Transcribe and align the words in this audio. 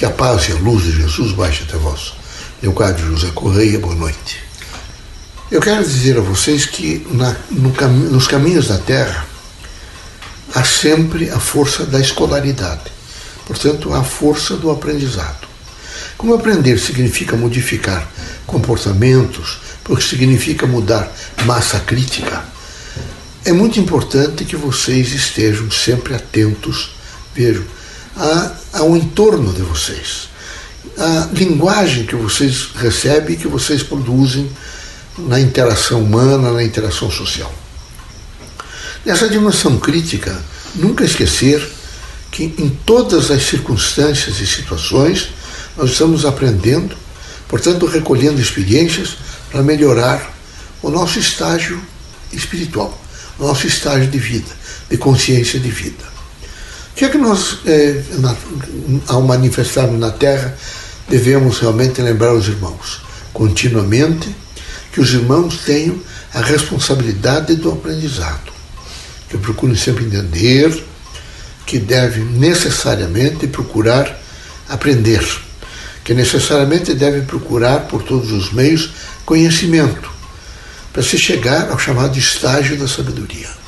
Que 0.00 0.06
a 0.06 0.10
paz 0.10 0.48
e 0.48 0.52
a 0.52 0.54
luz 0.54 0.84
de 0.84 0.92
Jesus 0.92 1.32
baixe 1.32 1.62
até 1.62 1.76
vós. 1.76 2.14
Leocádio 2.62 3.04
José 3.08 3.30
Correia, 3.34 3.78
boa 3.78 3.94
noite. 3.94 4.38
Eu 5.50 5.60
quero 5.60 5.84
dizer 5.84 6.16
a 6.16 6.22
vocês 6.22 6.64
que 6.64 7.06
na, 7.10 7.36
no 7.50 7.68
nos 8.10 8.26
caminhos 8.26 8.68
da 8.68 8.78
Terra 8.78 9.26
há 10.54 10.64
sempre 10.64 11.28
a 11.28 11.38
força 11.38 11.84
da 11.84 12.00
escolaridade, 12.00 12.90
portanto, 13.46 13.92
a 13.92 14.02
força 14.02 14.56
do 14.56 14.70
aprendizado. 14.70 15.46
Como 16.16 16.32
aprender 16.32 16.78
significa 16.78 17.36
modificar 17.36 18.10
comportamentos, 18.46 19.58
porque 19.84 20.02
significa 20.02 20.66
mudar 20.66 21.14
massa 21.44 21.78
crítica, 21.78 22.42
é 23.44 23.52
muito 23.52 23.78
importante 23.78 24.46
que 24.46 24.56
vocês 24.56 25.12
estejam 25.12 25.70
sempre 25.70 26.14
atentos, 26.14 26.94
vejam, 27.34 27.66
ao 28.72 28.96
entorno 28.96 29.52
de 29.52 29.62
vocês, 29.62 30.28
a 30.98 31.28
linguagem 31.32 32.04
que 32.04 32.16
vocês 32.16 32.68
recebem 32.74 33.36
que 33.36 33.48
vocês 33.48 33.82
produzem 33.82 34.50
na 35.18 35.40
interação 35.40 36.02
humana, 36.02 36.50
na 36.50 36.62
interação 36.62 37.10
social. 37.10 37.52
Nessa 39.04 39.28
dimensão 39.28 39.78
crítica, 39.78 40.38
nunca 40.74 41.04
esquecer 41.04 41.66
que 42.30 42.44
em 42.44 42.68
todas 42.84 43.30
as 43.30 43.42
circunstâncias 43.42 44.40
e 44.40 44.46
situações 44.46 45.30
nós 45.76 45.90
estamos 45.90 46.24
aprendendo, 46.24 46.96
portanto, 47.48 47.86
recolhendo 47.86 48.40
experiências 48.40 49.16
para 49.50 49.62
melhorar 49.62 50.34
o 50.82 50.90
nosso 50.90 51.18
estágio 51.18 51.80
espiritual, 52.32 52.98
o 53.38 53.46
nosso 53.46 53.66
estágio 53.66 54.08
de 54.08 54.18
vida, 54.18 54.50
de 54.88 54.96
consciência 54.96 55.58
de 55.58 55.70
vida 55.70 56.19
que 57.00 57.06
é 57.06 57.08
que 57.08 57.16
nós, 57.16 57.60
é, 57.64 58.02
na, 58.18 58.36
ao 59.06 59.22
manifestarmos 59.22 59.98
na 59.98 60.10
Terra, 60.10 60.54
devemos 61.08 61.58
realmente 61.58 62.02
lembrar 62.02 62.34
os 62.34 62.46
irmãos? 62.46 63.00
Continuamente 63.32 64.28
que 64.92 65.00
os 65.00 65.14
irmãos 65.14 65.60
tenham 65.64 65.98
a 66.34 66.42
responsabilidade 66.42 67.56
do 67.56 67.72
aprendizado, 67.72 68.52
que 69.30 69.38
procurem 69.38 69.76
sempre 69.76 70.04
entender 70.04 70.84
que 71.64 71.78
devem 71.78 72.22
necessariamente 72.22 73.46
procurar 73.46 74.20
aprender, 74.68 75.26
que 76.04 76.12
necessariamente 76.12 76.92
devem 76.92 77.24
procurar 77.24 77.88
por 77.88 78.02
todos 78.02 78.30
os 78.30 78.52
meios 78.52 78.90
conhecimento, 79.24 80.10
para 80.92 81.02
se 81.02 81.16
chegar 81.16 81.70
ao 81.70 81.78
chamado 81.78 82.18
estágio 82.18 82.76
da 82.76 82.86
sabedoria. 82.86 83.59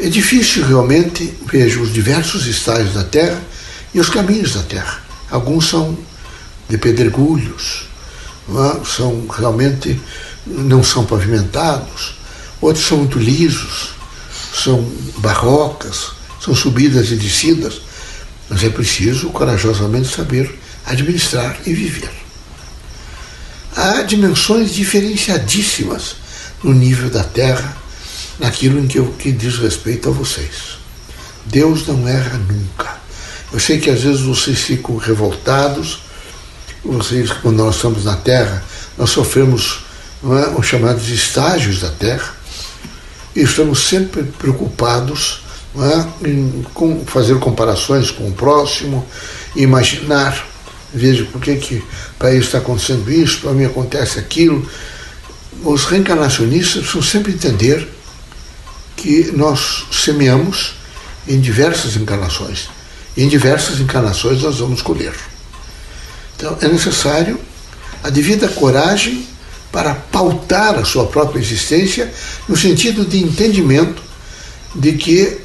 É 0.00 0.08
difícil 0.08 0.64
realmente, 0.64 1.34
vejo 1.46 1.82
os 1.82 1.92
diversos 1.92 2.46
estágios 2.46 2.94
da 2.94 3.02
Terra 3.02 3.42
e 3.92 3.98
os 3.98 4.08
caminhos 4.08 4.54
da 4.54 4.62
Terra. 4.62 5.02
Alguns 5.28 5.68
são 5.68 5.98
de 6.68 6.78
pedregulhos, 6.78 7.88
é? 8.48 8.84
são 8.84 9.26
realmente 9.26 10.00
não 10.46 10.84
são 10.84 11.04
pavimentados, 11.04 12.14
outros 12.60 12.86
são 12.86 12.98
muito 12.98 13.18
lisos, 13.18 13.90
são 14.54 14.88
barrocas, 15.16 16.12
são 16.40 16.54
subidas 16.54 17.10
e 17.10 17.16
descidas, 17.16 17.80
mas 18.48 18.62
é 18.62 18.70
preciso 18.70 19.30
corajosamente 19.30 20.14
saber 20.14 20.56
administrar 20.86 21.58
e 21.66 21.74
viver. 21.74 22.10
Há 23.74 24.02
dimensões 24.02 24.72
diferenciadíssimas 24.72 26.14
no 26.62 26.72
nível 26.72 27.10
da 27.10 27.24
Terra 27.24 27.76
naquilo 28.38 28.78
em 28.78 28.86
que, 28.86 28.98
eu, 28.98 29.06
que 29.18 29.32
diz 29.32 29.58
respeito 29.58 30.08
a 30.08 30.12
vocês. 30.12 30.78
Deus 31.46 31.86
não 31.86 32.06
erra 32.06 32.38
nunca. 32.38 32.98
Eu 33.52 33.58
sei 33.58 33.78
que 33.78 33.90
às 33.90 34.02
vezes 34.02 34.20
vocês 34.20 34.60
ficam 34.60 34.96
revoltados, 34.96 36.02
vocês, 36.84 37.30
quando 37.32 37.56
nós 37.56 37.76
estamos 37.76 38.04
na 38.04 38.16
Terra, 38.16 38.62
nós 38.96 39.10
sofremos 39.10 39.80
é, 40.22 40.58
os 40.58 40.66
chamados 40.66 41.08
estágios 41.08 41.80
da 41.80 41.90
Terra, 41.90 42.34
e 43.34 43.42
estamos 43.42 43.86
sempre 43.88 44.22
preocupados 44.22 45.42
é, 45.76 46.28
em 46.28 46.64
com, 46.74 47.04
fazer 47.06 47.38
comparações 47.38 48.10
com 48.10 48.28
o 48.28 48.32
próximo, 48.32 49.06
imaginar, 49.56 50.46
veja 50.92 51.24
por 51.26 51.40
que, 51.40 51.56
que 51.56 51.84
para 52.18 52.32
isso 52.32 52.46
está 52.46 52.58
acontecendo 52.58 53.10
isso, 53.10 53.40
para 53.40 53.52
mim 53.52 53.64
acontece 53.64 54.18
aquilo. 54.18 54.68
Os 55.62 55.84
reencarnacionistas 55.84 56.82
precisam 56.82 57.02
sempre 57.02 57.32
entender 57.32 57.88
que 58.98 59.30
nós 59.32 59.86
semeamos 59.92 60.74
em 61.26 61.40
diversas 61.40 61.96
encarnações. 61.96 62.68
E 63.16 63.22
em 63.22 63.28
diversas 63.28 63.80
encarnações 63.80 64.42
nós 64.42 64.58
vamos 64.58 64.82
colher. 64.82 65.14
Então 66.36 66.58
é 66.60 66.68
necessário 66.68 67.38
a 68.02 68.10
devida 68.10 68.48
coragem 68.48 69.26
para 69.70 69.94
pautar 69.94 70.74
a 70.76 70.84
sua 70.84 71.06
própria 71.06 71.40
existência 71.40 72.12
no 72.48 72.56
sentido 72.56 73.04
de 73.04 73.18
entendimento 73.18 74.02
de 74.74 74.92
que 74.92 75.38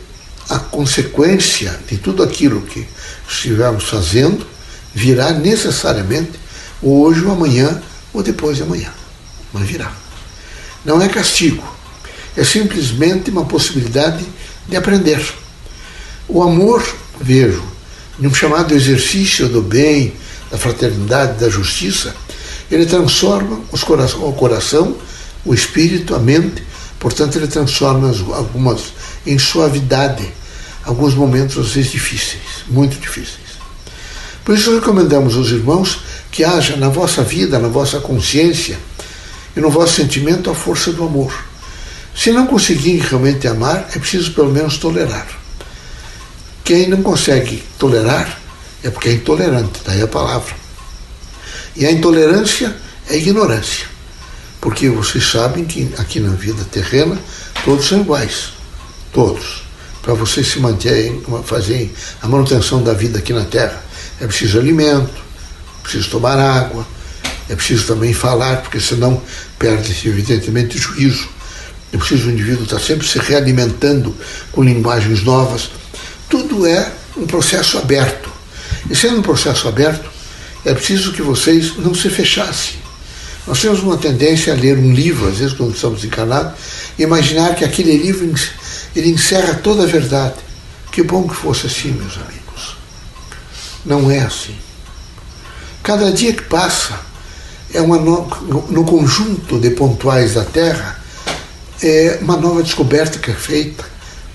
a 0.49 0.59
consequência 0.59 1.79
de 1.87 1.97
tudo 1.97 2.23
aquilo 2.23 2.61
que 2.61 2.87
estivermos 3.27 3.85
fazendo 3.85 4.45
virá 4.93 5.31
necessariamente 5.31 6.31
hoje 6.81 7.23
ou 7.23 7.31
amanhã 7.31 7.81
ou 8.13 8.23
depois 8.23 8.57
de 8.57 8.63
amanhã. 8.63 8.91
Mas 9.51 9.67
virá. 9.67 9.91
Não 10.83 11.01
é 11.01 11.07
castigo, 11.07 11.63
é 12.35 12.43
simplesmente 12.43 13.29
uma 13.29 13.45
possibilidade 13.45 14.25
de 14.67 14.75
aprender. 14.75 15.23
O 16.27 16.41
amor, 16.41 16.83
vejo, 17.19 17.63
num 18.17 18.33
chamado 18.33 18.73
exercício 18.73 19.47
do 19.47 19.61
bem, 19.61 20.13
da 20.49 20.57
fraternidade, 20.57 21.39
da 21.39 21.49
justiça, 21.49 22.15
ele 22.71 22.85
transforma 22.85 23.59
os 23.71 23.83
coração, 23.83 24.27
o 24.27 24.33
coração, 24.33 24.97
o 25.45 25.53
espírito, 25.53 26.15
a 26.15 26.19
mente, 26.19 26.63
portanto, 26.99 27.37
ele 27.37 27.47
transforma 27.47 28.09
algumas 28.33 28.93
em 29.25 29.37
suavidade, 29.37 30.27
alguns 30.85 31.13
momentos 31.13 31.57
às 31.57 31.71
vezes 31.73 31.91
difíceis, 31.91 32.63
muito 32.67 32.99
difíceis. 32.99 33.43
Por 34.43 34.55
isso 34.55 34.73
recomendamos 34.73 35.35
aos 35.35 35.49
irmãos 35.49 35.99
que 36.31 36.43
haja 36.43 36.75
na 36.75 36.89
vossa 36.89 37.23
vida, 37.23 37.59
na 37.59 37.67
vossa 37.67 37.99
consciência 37.99 38.77
e 39.55 39.59
no 39.59 39.69
vosso 39.69 39.93
sentimento 39.93 40.49
a 40.49 40.55
força 40.55 40.91
do 40.91 41.03
amor 41.03 41.52
se 42.15 42.31
não 42.31 42.45
conseguir 42.45 42.99
realmente 42.99 43.47
amar, 43.47 43.89
é 43.95 43.99
preciso 43.99 44.33
pelo 44.33 44.51
menos 44.51 44.77
tolerar. 44.77 45.27
Quem 46.63 46.87
não 46.87 47.01
consegue 47.01 47.63
tolerar 47.77 48.39
é 48.83 48.89
porque 48.89 49.09
é 49.09 49.13
intolerante, 49.13 49.81
daí 49.83 50.01
a 50.01 50.07
palavra. 50.07 50.53
E 51.75 51.85
a 51.85 51.91
intolerância 51.91 52.75
é 53.09 53.17
ignorância. 53.17 53.87
Porque 54.61 54.89
vocês 54.89 55.29
sabem 55.29 55.65
que 55.65 55.91
aqui 55.97 56.19
na 56.19 56.33
vida 56.35 56.63
terrena 56.65 57.19
todos 57.65 57.87
são 57.87 58.01
iguais. 58.01 58.53
Todos. 59.11 59.63
Para 60.01 60.13
vocês 60.13 60.47
se 60.47 60.59
manterem, 60.59 61.21
fazerem 61.45 61.91
a 62.21 62.27
manutenção 62.27 62.83
da 62.83 62.93
vida 62.93 63.19
aqui 63.19 63.33
na 63.33 63.45
Terra, 63.45 63.83
é 64.21 64.27
preciso 64.27 64.59
alimento, 64.59 65.21
é 65.79 65.81
preciso 65.81 66.09
tomar 66.09 66.37
água, 66.37 66.85
é 67.49 67.55
preciso 67.55 67.87
também 67.87 68.13
falar, 68.13 68.61
porque 68.61 68.79
senão 68.79 69.21
perde-se 69.57 70.07
evidentemente 70.07 70.77
o 70.77 70.79
juízo 70.79 71.27
é 71.93 71.97
preciso 71.97 72.27
o 72.27 72.31
indivíduo 72.31 72.63
estar 72.63 72.79
sempre 72.79 73.07
se 73.07 73.19
realimentando 73.19 74.15
com 74.51 74.63
linguagens 74.63 75.21
novas. 75.23 75.69
Tudo 76.27 76.65
é 76.65 76.91
um 77.15 77.27
processo 77.27 77.77
aberto. 77.77 78.31
E 78.89 78.95
sendo 78.95 79.19
um 79.19 79.21
processo 79.21 79.67
aberto, 79.67 80.09
é 80.65 80.73
preciso 80.73 81.13
que 81.13 81.21
vocês 81.21 81.77
não 81.77 81.93
se 81.93 82.09
fechassem. 82.09 82.81
Nós 83.45 83.61
temos 83.61 83.81
uma 83.81 83.97
tendência 83.97 84.53
a 84.53 84.55
ler 84.55 84.77
um 84.77 84.91
livro, 84.91 85.27
às 85.27 85.37
vezes 85.37 85.53
quando 85.53 85.75
estamos 85.75 86.03
encarnados, 86.03 86.53
e 86.97 87.03
imaginar 87.03 87.55
que 87.55 87.63
aquele 87.63 87.95
livro 87.95 88.33
ele 88.95 89.09
encerra 89.09 89.53
toda 89.55 89.83
a 89.83 89.87
verdade. 89.87 90.35
Que 90.91 91.03
bom 91.03 91.27
que 91.27 91.35
fosse 91.35 91.67
assim, 91.67 91.91
meus 91.91 92.17
amigos. 92.17 92.77
Não 93.85 94.09
é 94.09 94.19
assim. 94.19 94.55
Cada 95.83 96.11
dia 96.11 96.33
que 96.33 96.43
passa 96.43 96.99
é 97.73 97.81
uma 97.81 97.97
no, 97.97 98.27
no 98.69 98.83
conjunto 98.85 99.59
de 99.59 99.71
pontuais 99.71 100.33
da 100.35 100.45
Terra 100.45 101.02
é 101.83 102.19
uma 102.21 102.37
nova 102.37 102.63
descoberta 102.63 103.19
que 103.19 103.29
é 103.29 103.33
feita, 103.33 103.83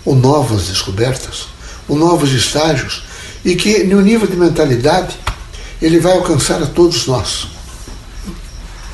ou 0.05 0.15
novas 0.15 0.69
descobertas, 0.69 1.47
ou 1.89 1.97
novos 1.97 2.33
estágios, 2.33 3.03
e 3.45 3.57
que 3.57 3.85
no 3.85 4.03
nível 4.03 4.27
de 4.29 4.37
mentalidade 4.37 5.19
ele 5.81 5.99
vai 5.99 6.13
alcançar 6.13 6.63
a 6.63 6.67
todos 6.67 7.07
nós. 7.07 7.49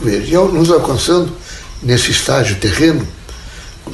E 0.05 0.33
nos 0.53 0.71
alcançando 0.71 1.35
nesse 1.83 2.13
estágio 2.13 2.57
terreno, 2.57 3.07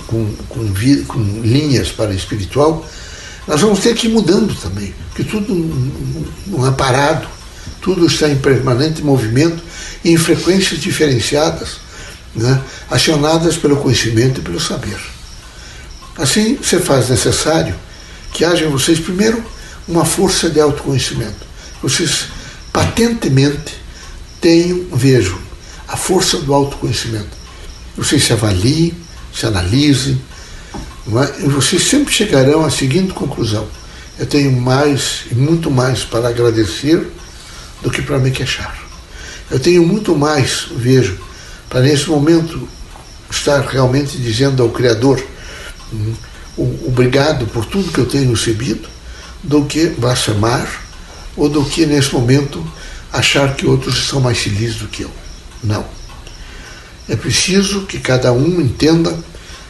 com, 0.06 0.32
com, 0.48 0.72
com 1.06 1.40
linhas 1.42 1.88
para 1.88 2.12
espiritual, 2.12 2.86
nós 3.46 3.60
vamos 3.60 3.80
ter 3.80 3.94
que 3.94 4.06
ir 4.06 4.10
mudando 4.10 4.54
também, 4.54 4.94
porque 5.08 5.24
tudo 5.24 5.54
não 6.46 6.66
é 6.66 6.70
parado, 6.72 7.26
tudo 7.80 8.06
está 8.06 8.28
em 8.28 8.36
permanente 8.36 9.02
movimento 9.02 9.62
em 10.04 10.16
frequências 10.16 10.80
diferenciadas 10.80 11.78
né, 12.34 12.60
acionadas 12.90 13.56
pelo 13.56 13.76
conhecimento 13.76 14.40
e 14.40 14.42
pelo 14.42 14.60
saber. 14.60 14.98
Assim, 16.16 16.58
se 16.62 16.78
faz 16.78 17.08
necessário 17.08 17.74
que 18.32 18.44
haja 18.44 18.64
em 18.64 18.70
vocês, 18.70 19.00
primeiro, 19.00 19.42
uma 19.88 20.04
força 20.04 20.48
de 20.48 20.60
autoconhecimento, 20.60 21.46
vocês 21.82 22.26
patentemente 22.72 23.80
tenham, 24.40 24.86
vejam, 24.92 25.38
a 25.88 25.96
força 25.96 26.38
do 26.38 26.54
autoconhecimento. 26.54 27.40
Vocês 27.96 28.24
se 28.24 28.32
avaliem, 28.32 28.94
se 29.34 29.46
analisem, 29.46 30.20
é? 31.08 31.44
e 31.44 31.48
vocês 31.48 31.82
sempre 31.82 32.12
chegarão 32.12 32.64
à 32.64 32.70
seguinte 32.70 33.12
conclusão: 33.12 33.66
eu 34.18 34.26
tenho 34.26 34.52
mais 34.52 35.22
e 35.30 35.34
muito 35.34 35.70
mais 35.70 36.04
para 36.04 36.28
agradecer 36.28 37.06
do 37.82 37.90
que 37.90 38.02
para 38.02 38.18
me 38.18 38.30
queixar. 38.30 38.78
Eu 39.50 39.58
tenho 39.58 39.84
muito 39.84 40.16
mais, 40.16 40.66
vejo, 40.76 41.18
para 41.70 41.80
nesse 41.80 42.10
momento 42.10 42.68
estar 43.30 43.60
realmente 43.60 44.18
dizendo 44.18 44.62
ao 44.62 44.70
Criador 44.70 45.24
hum, 45.92 46.14
obrigado 46.86 47.46
por 47.46 47.64
tudo 47.64 47.92
que 47.92 48.00
eu 48.00 48.06
tenho 48.06 48.30
recebido, 48.30 48.86
do 49.42 49.64
que 49.64 49.86
blasfemar 49.86 50.68
ou 51.36 51.48
do 51.48 51.64
que 51.64 51.86
nesse 51.86 52.12
momento 52.12 52.62
achar 53.12 53.54
que 53.54 53.66
outros 53.66 54.06
são 54.06 54.20
mais 54.20 54.38
felizes 54.38 54.76
do 54.76 54.88
que 54.88 55.04
eu. 55.04 55.10
Não. 55.62 55.86
É 57.08 57.16
preciso 57.16 57.86
que 57.86 57.98
cada 57.98 58.32
um 58.32 58.60
entenda 58.60 59.16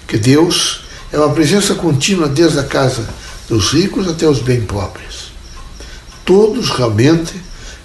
que 0.09 0.19
Deus 0.19 0.83
é 1.13 1.19
uma 1.19 1.33
presença 1.33 1.75
contínua 1.75 2.29
desde 2.29 2.59
a 2.59 2.65
casa 2.65 3.09
dos 3.49 3.73
ricos 3.73 4.09
até 4.09 4.27
os 4.27 4.41
bem 4.41 4.63
pobres. 4.63 5.31
Todos 6.25 6.71
realmente 6.71 7.35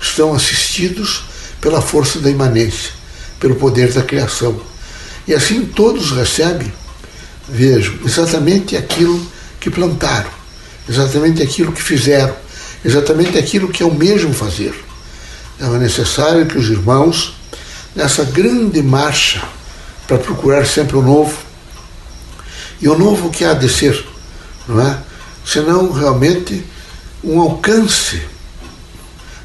estão 0.02 0.34
assistidos 0.34 1.24
pela 1.62 1.82
força 1.82 2.20
da 2.20 2.30
imanência, 2.30 2.92
pelo 3.40 3.56
poder 3.56 3.92
da 3.92 4.02
criação. 4.02 4.60
E 5.28 5.34
assim 5.34 5.66
todos 5.66 6.12
recebem, 6.12 6.72
vejam, 7.48 7.96
exatamente 8.06 8.76
aquilo 8.78 9.26
que 9.60 9.70
plantaram, 9.70 10.30
exatamente 10.88 11.42
aquilo 11.42 11.72
que 11.72 11.82
fizeram, 11.82 12.36
exatamente 12.84 13.38
aquilo 13.38 13.70
que 13.70 13.84
almejam 13.84 14.34
fazer. 14.34 14.74
É 15.60 15.66
necessário 15.78 16.46
que 16.46 16.58
os 16.58 16.70
irmãos, 16.70 17.36
nessa 17.96 18.24
grande 18.24 18.82
marcha 18.82 19.42
para 20.08 20.18
procurar 20.18 20.66
sempre 20.66 20.96
o 20.98 21.02
novo, 21.02 21.38
e 22.82 22.88
o 22.88 22.98
novo 22.98 23.30
que 23.30 23.44
há 23.46 23.54
de 23.54 23.70
ser, 23.70 24.06
não 24.68 24.82
é? 24.82 25.00
Senão 25.46 25.92
realmente 25.92 26.64
um 27.24 27.40
alcance 27.40 28.22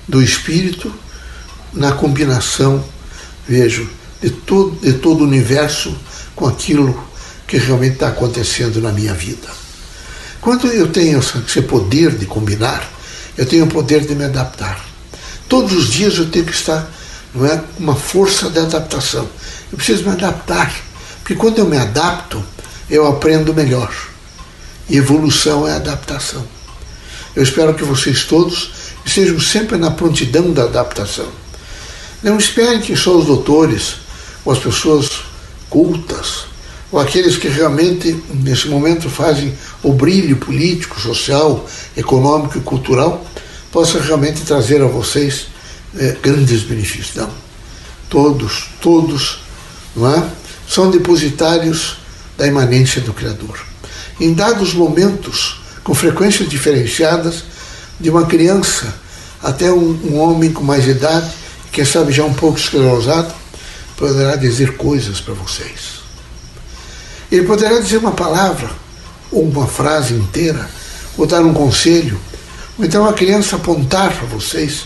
do 0.07 0.21
espírito 0.21 0.93
na 1.73 1.93
combinação, 1.93 2.85
vejo, 3.51 3.91
de 4.23 4.31
todo, 4.31 4.79
de 4.81 4.93
todo 4.95 5.23
o 5.23 5.27
universo 5.27 5.93
com 6.37 6.47
aquilo 6.47 6.97
que 7.49 7.59
realmente 7.59 7.95
está 7.95 8.09
acontecendo 8.09 8.81
na 8.81 8.93
minha 8.93 9.13
vida. 9.13 9.49
Quando 10.41 10.69
eu 10.69 10.89
tenho 10.93 11.19
esse 11.19 11.63
poder 11.63 12.13
de 12.13 12.27
combinar, 12.27 12.89
eu 13.37 13.45
tenho 13.45 13.65
o 13.65 13.69
poder 13.69 14.07
de 14.07 14.15
me 14.15 14.25
adaptar. 14.25 14.85
Todos 15.49 15.73
os 15.73 15.89
dias 15.89 16.17
eu 16.17 16.31
tenho 16.31 16.45
que 16.45 16.53
estar, 16.53 16.89
não 17.35 17.45
é, 17.45 17.61
uma 17.77 17.97
força 17.97 18.49
de 18.49 18.61
adaptação. 18.61 19.29
Eu 19.73 19.77
preciso 19.77 20.05
me 20.05 20.13
adaptar, 20.13 20.73
porque 21.19 21.35
quando 21.35 21.59
eu 21.59 21.67
me 21.67 21.77
adapto, 21.77 22.43
eu 22.89 23.05
aprendo 23.07 23.53
melhor. 23.53 23.93
E 24.89 24.97
evolução 24.97 25.67
é 25.67 25.75
adaptação. 25.75 26.47
Eu 27.35 27.43
espero 27.43 27.75
que 27.75 27.85
vocês 27.85 28.25
todos 28.25 28.71
estejam 29.05 29.41
sempre 29.41 29.77
na 29.77 29.91
prontidão 29.91 30.53
da 30.53 30.65
adaptação. 30.65 31.31
Não 32.23 32.37
esperem 32.39 32.81
que 32.81 32.97
só 32.97 33.17
os 33.17 33.27
doutores, 33.27 33.97
ou 34.45 34.53
as 34.53 34.59
pessoas 34.59 35.23
cultas, 35.69 36.45
ou 36.93 36.99
aqueles 36.99 37.37
que 37.37 37.49
realmente 37.49 38.23
nesse 38.35 38.69
momento 38.69 39.09
fazem 39.09 39.55
o 39.83 39.93
brilho 39.93 40.37
político, 40.37 41.01
social, 41.01 41.67
econômico 41.97 42.59
e 42.59 42.61
cultural, 42.61 43.25
possam 43.71 44.01
realmente 44.01 44.43
trazer 44.43 44.83
a 44.83 44.87
vocês 44.87 45.47
é, 45.97 46.17
grandes 46.23 46.63
benefícios. 46.63 47.15
Não. 47.15 47.31
Todos, 48.09 48.71
todos, 48.81 49.41
não 49.95 50.13
é? 50.13 50.29
São 50.69 50.91
depositários 50.91 51.99
da 52.37 52.47
imanência 52.47 53.01
do 53.01 53.13
Criador. 53.13 53.61
Em 54.21 54.35
dados 54.35 54.75
momentos, 54.75 55.61
com 55.83 55.95
frequências 55.95 56.49
diferenciadas, 56.49 57.45
de 57.99 58.11
uma 58.11 58.27
criança 58.27 58.93
até 59.43 59.71
um, 59.71 59.99
um 60.05 60.19
homem 60.19 60.53
com 60.53 60.63
mais 60.63 60.87
idade, 60.87 61.31
quem 61.73 61.85
sabe 61.85 62.13
já 62.13 62.25
um 62.25 62.35
pouco 62.35 62.59
esclerosado, 62.59 63.33
poderá 63.97 64.37
dizer 64.37 64.77
coisas 64.77 65.21
para 65.21 65.35
vocês. 65.35 66.01
Ele 67.31 67.47
poderá 67.47 67.79
dizer 67.79 67.99
uma 67.99 68.13
palavra, 68.13 68.71
ou 69.31 69.45
uma 69.45 69.67
frase 69.67 70.15
inteira, 70.15 70.69
ou 71.17 71.27
dar 71.27 71.43
um 71.43 71.53
conselho, 71.53 72.19
ou 72.79 72.85
então 72.85 73.05
a 73.07 73.13
criança 73.13 73.57
apontar 73.57 74.13
para 74.13 74.27
vocês 74.27 74.85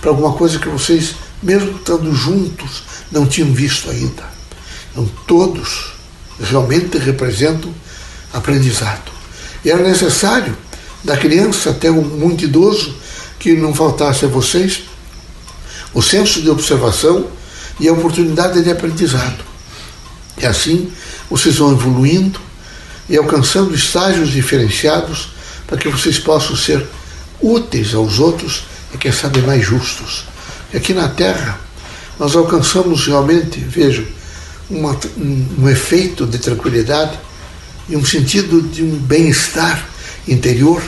para 0.00 0.10
alguma 0.10 0.32
coisa 0.32 0.58
que 0.58 0.68
vocês, 0.68 1.14
mesmo 1.42 1.78
estando 1.78 2.14
juntos, 2.14 2.82
não 3.10 3.26
tinham 3.26 3.52
visto 3.52 3.90
ainda. 3.90 4.24
Então, 4.92 5.08
todos 5.26 5.94
realmente 6.40 6.98
representam 6.98 7.72
aprendizado. 8.32 9.10
E 9.64 9.70
era 9.70 9.82
necessário, 9.82 10.56
da 11.02 11.16
criança 11.16 11.70
até 11.70 11.90
o 11.90 12.02
muito 12.02 12.44
idoso, 12.44 12.94
que 13.38 13.54
não 13.54 13.74
faltasse 13.74 14.24
a 14.24 14.28
vocês 14.28 14.82
o 15.96 16.02
senso 16.02 16.42
de 16.42 16.50
observação 16.50 17.26
e 17.80 17.88
a 17.88 17.92
oportunidade 17.94 18.62
de 18.62 18.70
aprendizado. 18.70 19.42
E 20.36 20.44
assim 20.44 20.92
vocês 21.30 21.56
vão 21.56 21.72
evoluindo 21.72 22.38
e 23.08 23.16
alcançando 23.16 23.74
estágios 23.74 24.28
diferenciados 24.28 25.30
para 25.66 25.78
que 25.78 25.88
vocês 25.88 26.18
possam 26.18 26.54
ser 26.54 26.86
úteis 27.40 27.94
aos 27.94 28.18
outros 28.18 28.64
e, 28.92 28.98
quem 28.98 29.10
sabe, 29.10 29.40
mais 29.40 29.64
justos. 29.64 30.24
E 30.70 30.76
aqui 30.76 30.92
na 30.92 31.08
Terra, 31.08 31.58
nós 32.18 32.36
alcançamos 32.36 33.06
realmente, 33.06 33.58
vejam, 33.58 34.04
uma, 34.68 34.94
um, 35.16 35.46
um 35.60 35.68
efeito 35.70 36.26
de 36.26 36.38
tranquilidade 36.38 37.18
e 37.88 37.96
um 37.96 38.04
sentido 38.04 38.60
de 38.60 38.82
um 38.82 38.98
bem-estar 38.98 39.88
interior 40.28 40.82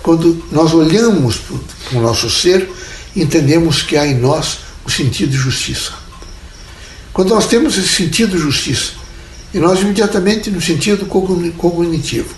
quando 0.00 0.44
nós 0.52 0.72
olhamos 0.72 1.38
para 1.38 1.98
o 1.98 2.02
nosso 2.02 2.30
ser 2.30 2.70
entendemos 3.16 3.82
que 3.82 3.96
há 3.96 4.06
em 4.06 4.18
nós 4.18 4.58
o 4.84 4.90
sentido 4.90 5.30
de 5.30 5.36
justiça. 5.36 5.92
Quando 7.12 7.30
nós 7.30 7.46
temos 7.46 7.78
esse 7.78 7.88
sentido 7.88 8.36
de 8.36 8.42
justiça, 8.42 8.92
e 9.52 9.58
nós 9.58 9.80
imediatamente 9.80 10.50
no 10.50 10.60
sentido 10.60 11.06
cognitivo, 11.06 12.34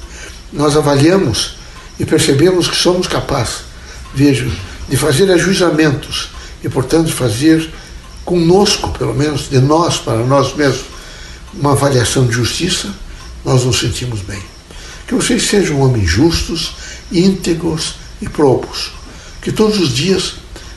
nós 0.52 0.76
avaliamos 0.76 1.56
e 1.98 2.04
percebemos 2.04 2.68
que 2.68 2.76
somos 2.76 3.06
capazes, 3.06 3.60
vejo, 4.14 4.52
de 4.88 4.96
fazer 4.96 5.30
ajustamentos 5.32 6.28
e, 6.62 6.68
portanto, 6.68 7.10
fazer 7.10 7.70
conosco, 8.24 8.90
pelo 8.98 9.14
menos 9.14 9.48
de 9.48 9.58
nós, 9.60 9.96
para 9.98 10.18
nós 10.24 10.54
mesmos, 10.54 10.84
uma 11.54 11.72
avaliação 11.72 12.26
de 12.26 12.32
justiça, 12.32 12.94
nós 13.44 13.64
nos 13.64 13.78
sentimos 13.78 14.20
bem. 14.20 14.42
Que 15.06 15.14
vocês 15.14 15.44
sejam 15.44 15.80
homens 15.80 16.10
justos, 16.10 16.74
íntegros 17.10 17.94
e 18.20 18.28
probos. 18.28 18.90
Que 19.40 19.52
todos 19.52 19.78
os 19.78 19.94
dias 19.94 20.34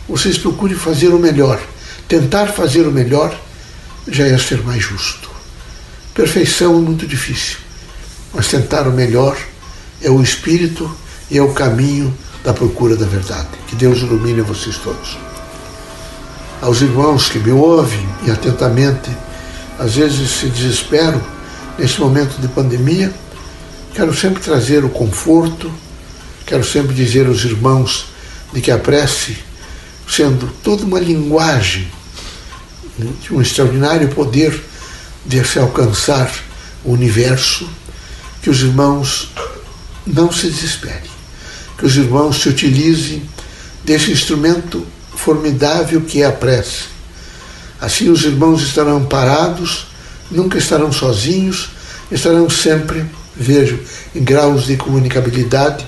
vocês 0.10 0.38
procurem 0.38 0.76
fazer 0.76 1.10
o 1.10 1.20
melhor. 1.20 1.62
Tentar 2.08 2.48
fazer 2.48 2.82
o 2.82 2.92
melhor 2.92 3.40
já 4.08 4.26
é 4.26 4.38
ser 4.38 4.64
mais 4.64 4.84
justo. 4.84 5.30
Perfeição 6.14 6.76
é 6.78 6.82
muito 6.82 7.08
difícil, 7.08 7.60
mas 8.34 8.48
tentar 8.48 8.88
o 8.88 8.92
melhor 8.92 9.38
é 10.02 10.10
o 10.10 10.22
espírito 10.22 10.90
e 11.32 11.38
é 11.38 11.42
o 11.42 11.54
caminho 11.54 12.14
da 12.44 12.54
procura 12.54 12.98
da 12.98 13.06
verdade. 13.06 13.48
Que 13.68 13.76
Deus 13.76 14.00
ilumine 14.00 14.42
vocês 14.42 14.78
todos 14.78 15.30
aos 16.62 16.82
irmãos 16.82 17.30
que 17.30 17.40
me 17.40 17.52
ouvem 17.52 18.08
e 18.26 18.32
atentamente, 18.32 19.10
às 19.78 19.96
vezes 19.96 20.30
se 20.30 20.48
desesperam 20.48 21.22
nesse 21.78 22.00
momento 22.00 22.40
de 22.40 22.48
pandemia, 22.50 23.14
quero 23.94 24.14
sempre 24.14 24.42
trazer 24.42 24.84
o 24.84 24.90
conforto, 24.90 25.72
quero 26.46 26.64
sempre 26.64 26.94
dizer 26.94 27.28
aos 27.28 27.44
irmãos 27.46 28.08
de 28.52 28.60
que 28.60 28.72
a 28.72 28.78
prece, 28.78 29.38
sendo 30.10 30.50
toda 30.64 30.84
uma 30.84 31.00
linguagem 31.00 31.88
de 33.22 33.34
um 33.34 33.42
extraordinário 33.42 34.10
poder 34.10 34.60
de 35.26 35.44
se 35.46 35.60
alcançar 35.60 36.34
o 36.84 36.92
universo, 36.92 37.70
que 38.42 38.50
os 38.50 38.62
irmãos 38.62 39.32
não 40.08 40.32
se 40.32 40.48
desesperem, 40.48 41.12
que 41.78 41.86
os 41.86 41.96
irmãos 41.96 42.42
se 42.42 42.50
utilizem 42.50 43.22
desse 43.84 44.12
instrumento 44.12 44.86
formidável 45.16 46.02
que 46.02 46.22
é 46.22 46.26
a 46.26 46.32
prece. 46.32 46.86
Assim 47.80 48.10
os 48.10 48.24
irmãos 48.24 48.62
estarão 48.62 48.98
amparados, 48.98 49.88
nunca 50.32 50.58
estarão 50.58 50.92
sozinhos, 50.92 51.70
estarão 52.12 52.50
sempre, 52.50 53.06
vejo, 53.36 53.80
em 54.16 54.24
graus 54.24 54.66
de 54.66 54.76
comunicabilidade 54.76 55.86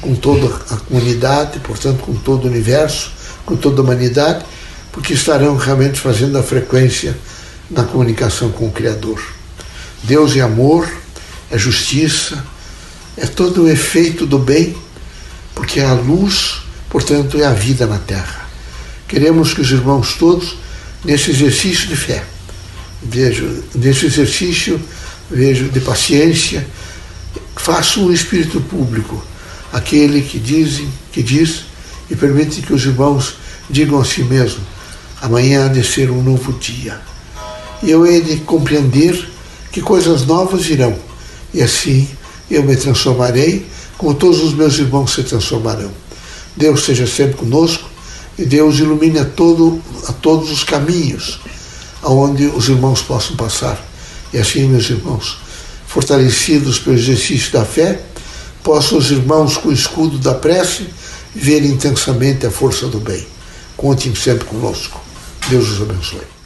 com 0.00 0.14
toda 0.14 0.46
a 0.70 0.76
comunidade, 0.76 1.58
portanto 1.60 2.00
com 2.00 2.14
todo 2.14 2.44
o 2.44 2.48
universo, 2.48 3.12
com 3.48 3.56
toda 3.56 3.80
a 3.80 3.84
humanidade, 3.84 4.44
porque 4.92 5.14
estarão 5.14 5.56
realmente 5.56 5.98
fazendo 5.98 6.36
a 6.36 6.42
frequência 6.42 7.16
na 7.70 7.82
comunicação 7.82 8.50
com 8.50 8.68
o 8.68 8.70
Criador. 8.70 9.22
Deus 10.02 10.36
é 10.36 10.40
amor, 10.40 10.86
é 11.50 11.56
justiça, 11.56 12.44
é 13.16 13.26
todo 13.26 13.64
o 13.64 13.68
efeito 13.68 14.26
do 14.26 14.38
bem, 14.38 14.76
porque 15.54 15.80
é 15.80 15.86
a 15.86 15.94
luz 15.94 16.68
portanto, 16.88 17.38
é 17.38 17.44
a 17.44 17.52
vida 17.52 17.86
na 17.86 17.98
Terra. 17.98 18.48
Queremos 19.06 19.54
que 19.54 19.60
os 19.60 19.70
irmãos 19.70 20.14
todos, 20.14 20.56
nesse 21.04 21.30
exercício 21.30 21.88
de 21.88 21.96
fé, 21.96 22.24
vejo, 23.02 23.64
nesse 23.74 24.06
exercício 24.06 24.80
vejo 25.30 25.68
de 25.68 25.80
paciência, 25.80 26.66
façam 27.56 28.04
um 28.04 28.12
espírito 28.12 28.60
público, 28.60 29.22
aquele 29.72 30.22
que 30.22 30.38
dizem, 30.38 30.88
que 31.12 31.22
diz 31.22 31.64
e 32.10 32.16
permite 32.16 32.62
que 32.62 32.72
os 32.72 32.84
irmãos 32.84 33.34
digam 33.68 34.00
a 34.00 34.04
si 34.04 34.22
mesmo: 34.22 34.60
amanhã 35.20 35.66
há 35.66 35.68
de 35.68 35.84
ser 35.84 36.10
um 36.10 36.22
novo 36.22 36.52
dia. 36.54 37.00
E 37.82 37.90
eu 37.90 38.06
hei 38.06 38.20
de 38.20 38.36
compreender 38.38 39.28
que 39.70 39.80
coisas 39.80 40.26
novas 40.26 40.64
virão, 40.64 40.96
e 41.54 41.62
assim 41.62 42.08
eu 42.50 42.62
me 42.62 42.76
transformarei, 42.76 43.66
como 43.96 44.14
todos 44.14 44.42
os 44.42 44.54
meus 44.54 44.78
irmãos 44.78 45.12
se 45.12 45.22
transformarão. 45.22 45.90
Deus 46.56 46.84
seja 46.84 47.06
sempre 47.06 47.36
conosco 47.36 47.88
e 48.38 48.44
Deus 48.44 48.78
ilumine 48.78 49.18
a, 49.18 49.24
todo, 49.24 49.80
a 50.08 50.12
todos 50.12 50.50
os 50.50 50.64
caminhos 50.64 51.40
aonde 52.02 52.46
os 52.46 52.68
irmãos 52.68 53.02
possam 53.02 53.36
passar. 53.36 53.82
E 54.32 54.38
assim, 54.38 54.66
meus 54.66 54.88
irmãos, 54.90 55.38
fortalecidos 55.86 56.78
pelo 56.78 56.96
exercício 56.96 57.52
da 57.52 57.64
fé, 57.64 58.00
possam 58.62 58.98
os 58.98 59.10
irmãos, 59.10 59.56
com 59.56 59.68
o 59.68 59.72
escudo 59.72 60.18
da 60.18 60.34
prece, 60.34 60.86
ver 61.40 61.64
intensamente 61.64 62.46
a 62.46 62.50
força 62.50 62.88
do 62.88 62.98
bem. 63.00 63.26
Contem 63.76 64.14
sempre 64.14 64.44
conosco. 64.44 65.00
Deus 65.48 65.68
os 65.68 65.82
abençoe. 65.82 66.37